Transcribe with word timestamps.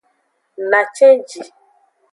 Na 0.69 0.81
cenji. 0.95 1.39